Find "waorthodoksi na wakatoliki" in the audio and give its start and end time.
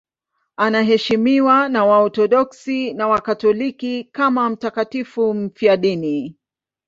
1.85-4.03